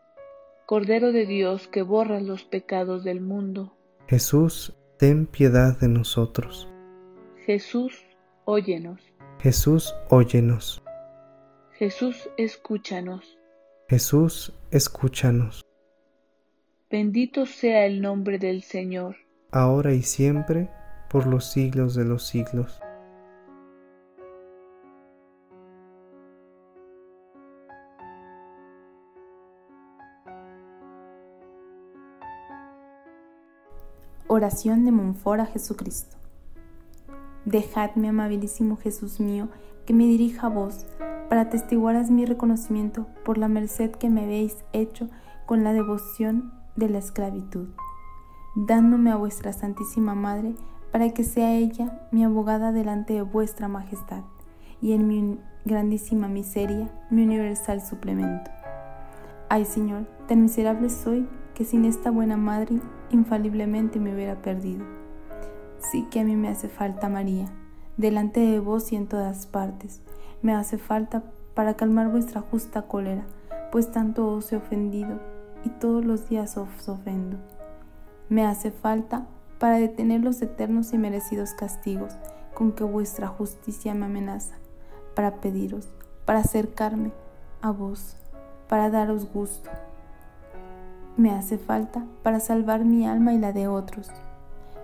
Cordero 0.65 1.12
de 1.12 1.25
Dios 1.25 1.67
que 1.67 1.82
borra 1.82 2.21
los 2.21 2.45
pecados 2.45 3.03
del 3.03 3.19
mundo. 3.19 3.75
Jesús, 4.08 4.77
ten 4.97 5.25
piedad 5.25 5.77
de 5.77 5.89
nosotros. 5.89 6.69
Jesús, 7.45 8.01
óyenos. 8.45 9.01
Jesús, 9.41 9.93
óyenos. 10.10 10.82
Jesús, 11.79 12.29
escúchanos. 12.35 13.37
Jesús, 13.87 14.53
escúchanos. 14.69 15.65
Bendito 16.91 17.45
sea 17.45 17.85
el 17.85 18.01
nombre 18.01 18.37
del 18.37 18.63
Señor. 18.63 19.15
Ahora 19.49 19.93
y 19.93 20.01
siempre, 20.01 20.69
por 21.09 21.25
los 21.25 21.45
siglos 21.45 21.95
de 21.95 22.03
los 22.03 22.27
siglos. 22.27 22.81
Oración 34.27 34.83
de 34.83 34.91
Monfort 34.91 35.39
a 35.39 35.45
Jesucristo. 35.45 36.17
Dejadme, 37.45 38.09
amabilísimo 38.09 38.75
Jesús 38.75 39.21
mío, 39.21 39.47
que 39.85 39.93
me 39.93 40.03
dirija 40.03 40.47
a 40.47 40.49
vos, 40.49 40.85
para 41.29 41.41
atestiguaras 41.41 42.09
mi 42.09 42.25
reconocimiento 42.25 43.05
por 43.23 43.37
la 43.37 43.47
merced 43.47 43.91
que 43.91 44.09
me 44.09 44.23
habéis 44.23 44.57
hecho 44.73 45.07
con 45.45 45.63
la 45.63 45.73
devoción 45.73 46.51
de 46.75 46.89
la 46.89 46.97
esclavitud, 46.97 47.69
dándome 48.55 49.11
a 49.11 49.15
vuestra 49.15 49.53
Santísima 49.53 50.15
Madre, 50.15 50.55
para 50.91 51.09
que 51.11 51.23
sea 51.23 51.53
ella 51.53 52.07
mi 52.11 52.23
abogada 52.23 52.71
delante 52.71 53.13
de 53.13 53.21
vuestra 53.21 53.67
Majestad, 53.67 54.23
y 54.81 54.93
en 54.93 55.07
mi 55.07 55.39
grandísima 55.65 56.27
miseria 56.27 56.91
mi 57.11 57.23
universal 57.23 57.81
suplemento. 57.81 58.49
Ay 59.49 59.65
Señor, 59.65 60.07
tan 60.27 60.41
miserable 60.41 60.89
soy 60.89 61.27
que 61.53 61.65
sin 61.65 61.85
esta 61.85 62.09
buena 62.09 62.37
madre 62.37 62.79
infaliblemente 63.11 63.99
me 63.99 64.13
hubiera 64.13 64.41
perdido. 64.41 64.85
Sí 65.91 66.07
que 66.09 66.21
a 66.21 66.23
mí 66.23 66.35
me 66.35 66.49
hace 66.49 66.69
falta 66.69 67.09
María, 67.09 67.45
delante 67.97 68.39
de 68.39 68.59
vos 68.59 68.91
y 68.91 68.95
en 68.95 69.07
todas 69.07 69.45
partes. 69.45 70.01
Me 70.41 70.54
hace 70.54 70.78
falta 70.78 71.23
para 71.54 71.75
calmar 71.75 72.10
vuestra 72.10 72.41
justa 72.41 72.84
cólera, 72.84 73.23
pues 73.71 73.91
tanto 73.91 74.28
os 74.28 74.52
he 74.52 74.56
ofendido 74.56 75.19
y 75.63 75.69
todos 75.69 76.06
los 76.06 76.30
días 76.30 76.58
os 76.58 76.88
ofendo. 76.88 77.38
Me 78.30 78.45
hace 78.45 78.71
falta 78.71 79.25
para 79.60 79.78
detener 79.78 80.21
los 80.21 80.41
eternos 80.41 80.93
y 80.93 80.97
merecidos 80.97 81.54
castigos 81.54 82.13
con 82.54 82.71
que 82.71 82.84
vuestra 82.84 83.28
justicia 83.28 83.93
me 83.93 84.06
amenaza, 84.06 84.56
para 85.15 85.36
pediros, 85.41 85.89
para 86.25 86.39
acercarme 86.39 87.12
a 87.62 87.71
vos, 87.71 88.15
para 88.67 88.89
daros 88.89 89.32
gusto 89.32 89.69
me 91.19 91.32
hace 91.32 91.58
falta 91.58 92.06
para 92.23 92.39
salvar 92.39 92.86
mi 92.86 93.06
alma 93.06 93.34
y 93.34 93.39
la 93.39 93.52
de 93.52 93.67
otros. 93.67 94.10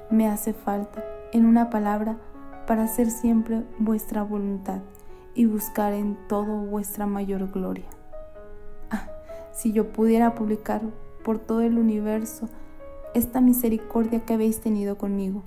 Me 0.09 0.27
hace 0.27 0.51
falta, 0.51 1.01
en 1.31 1.45
una 1.45 1.69
palabra, 1.69 2.17
para 2.67 2.83
hacer 2.83 3.09
siempre 3.09 3.63
vuestra 3.79 4.21
voluntad 4.21 4.81
y 5.35 5.45
buscar 5.45 5.93
en 5.93 6.17
todo 6.27 6.57
vuestra 6.57 7.05
mayor 7.05 7.51
gloria. 7.51 7.85
Ah, 8.89 9.09
si 9.51 9.73
yo 9.73 9.91
pudiera 9.91 10.33
publicar 10.33 10.81
por 11.23 11.37
todo 11.37 11.61
el 11.61 11.77
universo 11.77 12.47
esta 13.13 13.41
misericordia 13.41 14.25
que 14.25 14.33
habéis 14.33 14.61
tenido 14.61 14.97
conmigo. 14.97 15.43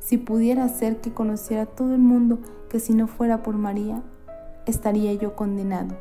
Si 0.00 0.18
pudiera 0.18 0.64
hacer 0.64 1.00
que 1.00 1.12
conociera 1.14 1.66
todo 1.66 1.94
el 1.94 2.00
mundo 2.00 2.38
que 2.68 2.80
si 2.80 2.94
no 2.94 3.06
fuera 3.06 3.42
por 3.42 3.56
María, 3.56 4.02
estaría 4.66 5.12
yo 5.14 5.36
condenado. 5.36 5.96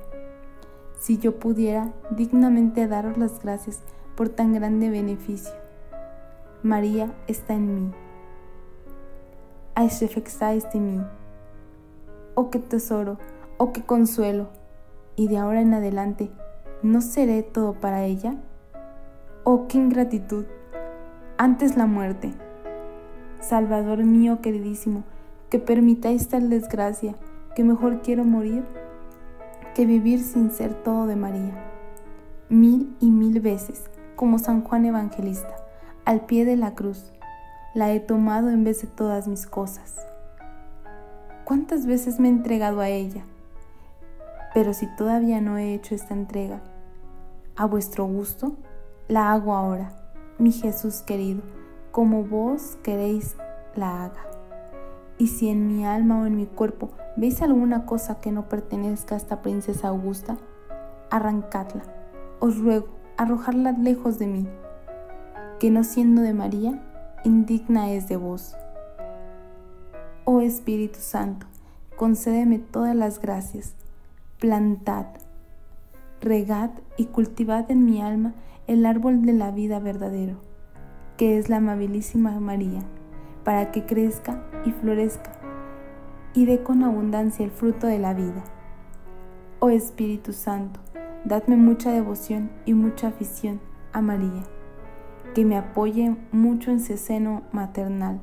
si 1.00 1.18
yo 1.18 1.38
pudiera 1.38 1.92
dignamente 2.12 2.88
daros 2.88 3.18
las 3.18 3.42
gracias 3.42 3.82
por 4.16 4.30
tan 4.30 4.54
grande 4.54 4.90
beneficio. 4.90 5.52
María 6.64 7.14
está 7.28 7.56
en 7.56 7.76
mí. 7.76 7.92
Aishefexáis 9.76 10.72
de 10.72 10.80
mí. 10.80 11.02
Oh, 12.36 12.50
qué 12.50 12.60
tesoro, 12.60 13.18
oh, 13.58 13.74
qué 13.74 13.84
consuelo. 13.84 14.50
Y 15.16 15.28
de 15.28 15.38
ahora 15.38 15.62
en 15.62 15.74
adelante, 15.74 16.32
¿no 16.82 17.02
seré 17.02 17.44
todo 17.44 17.74
para 17.74 18.06
ella? 18.06 18.36
Oh, 19.44 19.68
qué 19.68 19.78
ingratitud. 19.78 20.46
Antes 21.38 21.78
la 21.78 21.86
muerte. 21.86 22.34
Salvador 23.40 24.04
mío 24.04 24.40
queridísimo, 24.42 25.04
que 25.50 25.60
permitáis 25.60 26.30
tal 26.30 26.50
desgracia, 26.50 27.16
que 27.56 27.64
mejor 27.64 28.02
quiero 28.02 28.24
morir 28.24 28.64
que 29.74 29.86
vivir 29.86 30.20
sin 30.22 30.52
ser 30.52 30.74
todo 30.84 31.08
de 31.08 31.16
María. 31.16 31.54
Mil 32.50 32.96
y 33.00 33.10
mil 33.10 33.40
veces, 33.40 33.90
como 34.16 34.38
San 34.38 34.62
Juan 34.62 34.86
Evangelista, 34.86 35.56
al 36.06 36.26
pie 36.26 36.46
de 36.46 36.56
la 36.56 36.76
cruz, 36.76 37.12
la 37.74 37.92
he 37.92 38.00
tomado 38.00 38.50
en 38.50 38.64
vez 38.64 38.82
de 38.82 38.88
todas 38.88 39.28
mis 39.28 39.48
cosas. 39.48 40.06
¿Cuántas 41.46 41.86
veces 41.86 42.22
me 42.22 42.30
he 42.30 42.32
entregado 42.32 42.80
a 42.80 42.88
ella? 42.88 43.26
Pero 44.54 44.74
si 44.74 44.88
todavía 44.96 45.42
no 45.42 45.58
he 45.58 45.74
hecho 45.74 45.94
esta 45.94 46.14
entrega, 46.14 46.62
a 47.58 47.66
vuestro 47.66 48.06
gusto, 48.06 48.54
la 49.10 49.34
hago 49.34 49.54
ahora, 49.54 49.92
mi 50.40 50.54
Jesús 50.54 51.02
querido, 51.02 51.42
como 51.92 52.24
vos 52.24 52.78
queréis 52.82 53.36
la 53.76 54.06
haga. 54.06 54.26
Y 55.18 55.28
si 55.28 55.50
en 55.50 55.68
mi 55.68 55.86
alma 55.86 56.22
o 56.22 56.26
en 56.26 56.38
mi 56.38 56.46
cuerpo 56.46 56.92
veis 57.18 57.42
alguna 57.42 57.86
cosa 57.86 58.22
que 58.22 58.32
no 58.32 58.48
pertenezca 58.48 59.16
a 59.16 59.18
esta 59.18 59.42
princesa 59.42 59.90
Augusta, 59.90 60.38
arrancadla. 61.10 61.84
Os 62.40 62.58
ruego, 62.58 62.88
arrojarla 63.18 63.74
lejos 63.74 64.18
de 64.18 64.28
mí, 64.28 64.48
que 65.60 65.70
no 65.72 65.84
siendo 65.84 66.22
de 66.22 66.34
María, 66.34 66.82
indigna 67.26 67.92
es 67.92 68.08
de 68.08 68.16
vos. 68.16 68.56
Oh 70.26 70.40
Espíritu 70.40 71.00
Santo, 71.00 71.48
concédeme 71.98 72.58
todas 72.58 72.96
las 72.96 73.20
gracias, 73.20 73.76
plantad, 74.40 75.08
regad 76.22 76.70
y 76.96 77.08
cultivad 77.08 77.70
en 77.70 77.84
mi 77.84 78.02
alma 78.02 78.34
el 78.66 78.86
árbol 78.86 79.26
de 79.26 79.34
la 79.34 79.52
vida 79.52 79.80
verdadero, 79.80 80.38
que 81.18 81.38
es 81.38 81.50
la 81.50 81.58
amabilísima 81.58 82.40
María 82.40 82.84
para 83.44 83.72
que 83.72 83.86
crezca 83.86 84.42
y 84.66 84.72
florezca 84.72 85.34
y 86.34 86.46
dé 86.46 86.64
con 86.64 86.86
abundancia 86.86 87.44
el 87.44 87.52
fruto 87.52 87.88
de 87.88 88.00
la 88.00 88.14
vida. 88.14 88.46
Oh 89.60 89.72
Espíritu 89.72 90.32
Santo, 90.32 90.80
dadme 91.26 91.58
mucha 91.58 91.92
devoción 91.92 92.50
y 92.66 92.74
mucha 92.74 93.10
afición 93.10 93.60
a 93.92 94.02
María, 94.02 94.44
que 95.36 95.44
me 95.44 95.58
apoye 95.58 96.16
mucho 96.32 96.72
en 96.72 96.80
su 96.80 96.96
seno 96.96 97.42
maternal 97.52 98.22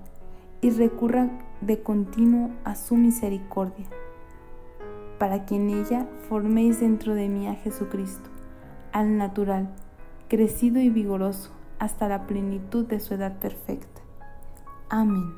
y 0.63 0.71
recurra 0.71 1.29
de 1.61 1.83
continuo 1.83 2.51
a 2.65 2.75
su 2.75 2.97
misericordia, 2.97 3.87
para 5.19 5.47
que 5.47 5.57
en 5.57 5.71
ella 5.71 6.07
forméis 6.29 6.81
dentro 6.81 7.15
de 7.15 7.29
mí 7.29 7.49
a 7.49 7.55
Jesucristo, 7.55 8.31
al 8.93 9.17
natural, 9.17 9.69
crecido 10.29 10.81
y 10.81 10.91
vigoroso 10.91 11.51
hasta 11.79 12.09
la 12.09 12.27
plenitud 12.27 12.87
de 12.87 13.01
su 13.01 13.15
edad 13.15 13.39
perfecta 13.39 14.01
Amén. 14.93 15.33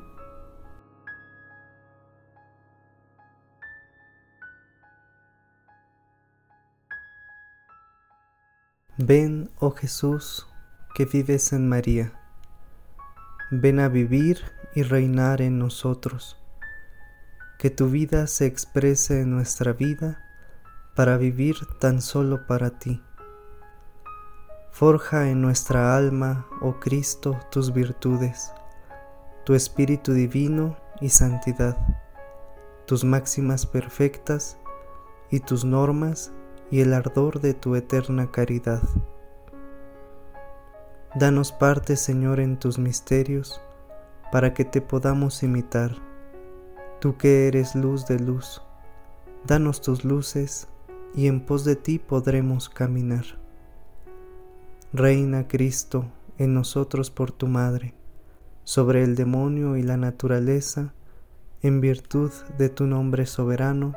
Ven, 8.97 9.51
oh 9.59 9.69
Jesús, 9.69 10.47
que 10.95 11.05
vives 11.05 11.53
en 11.53 11.69
María. 11.69 12.13
Ven 13.51 13.79
a 13.79 13.89
vivir 13.89 14.39
y 14.75 14.83
reinar 14.83 15.41
en 15.41 15.59
nosotros. 15.59 16.37
Que 17.59 17.69
tu 17.69 17.89
vida 17.89 18.27
se 18.27 18.45
exprese 18.45 19.21
en 19.21 19.31
nuestra 19.31 19.73
vida 19.73 20.21
para 20.95 21.17
vivir 21.17 21.55
tan 21.79 22.01
solo 22.01 22.45
para 22.47 22.71
ti. 22.79 23.01
Forja 24.71 25.29
en 25.29 25.41
nuestra 25.41 25.95
alma, 25.95 26.47
oh 26.61 26.79
Cristo, 26.79 27.39
tus 27.51 27.73
virtudes 27.73 28.51
tu 29.43 29.55
Espíritu 29.55 30.13
Divino 30.13 30.77
y 31.01 31.09
santidad, 31.09 31.77
tus 32.85 33.03
máximas 33.03 33.65
perfectas 33.65 34.57
y 35.29 35.41
tus 35.41 35.65
normas 35.65 36.31
y 36.71 36.79
el 36.79 36.93
ardor 36.93 37.41
de 37.41 37.53
tu 37.53 37.75
eterna 37.75 38.31
caridad. 38.31 38.81
Danos 41.15 41.51
parte, 41.51 41.97
Señor, 41.97 42.39
en 42.39 42.57
tus 42.57 42.79
misterios, 42.79 43.61
para 44.33 44.55
que 44.55 44.65
te 44.65 44.81
podamos 44.81 45.43
imitar, 45.43 45.91
tú 46.99 47.17
que 47.17 47.47
eres 47.47 47.75
luz 47.75 48.07
de 48.07 48.17
luz. 48.19 48.63
Danos 49.45 49.79
tus 49.79 50.05
luces, 50.05 50.67
y 51.13 51.27
en 51.27 51.39
pos 51.39 51.65
de 51.65 51.75
ti 51.75 51.99
podremos 51.99 52.67
caminar. 52.67 53.25
Reina 54.91 55.47
Cristo 55.47 56.07
en 56.39 56.55
nosotros 56.55 57.11
por 57.11 57.31
tu 57.31 57.45
Madre 57.45 57.93
sobre 58.63 59.03
el 59.03 59.15
demonio 59.15 59.77
y 59.77 59.83
la 59.83 59.97
naturaleza, 59.97 60.95
en 61.61 61.79
virtud 61.79 62.31
de 62.57 62.69
tu 62.69 62.87
nombre 62.87 63.27
soberano, 63.27 63.93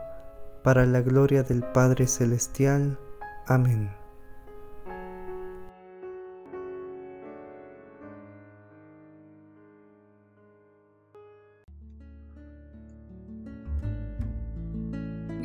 para 0.63 0.85
la 0.85 1.01
gloria 1.01 1.45
del 1.45 1.63
Padre 1.63 2.07
Celestial. 2.07 2.99
Amén. 3.47 4.06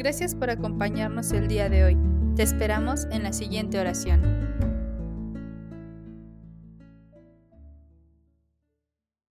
Gracias 0.04 0.34
por 0.34 0.50
acompañarnos 0.50 1.32
el 1.32 1.48
día 1.48 1.70
de 1.70 1.84
hoy. 1.84 1.98
Te 2.36 2.42
esperamos 2.42 3.06
en 3.12 3.22
la 3.22 3.32
siguiente 3.34 3.80
oración. 3.80 4.71